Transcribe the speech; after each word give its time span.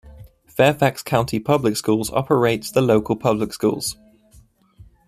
Fairfax 0.47 1.03
County 1.03 1.39
Public 1.39 1.77
Schools 1.77 2.09
operates 2.11 2.71
the 2.71 2.81
local 2.81 3.15
public 3.15 3.53
schools. 3.53 3.97